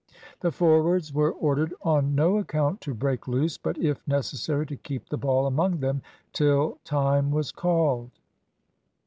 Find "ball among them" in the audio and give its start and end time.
5.17-6.01